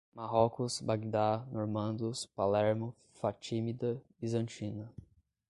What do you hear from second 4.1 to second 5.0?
bizantina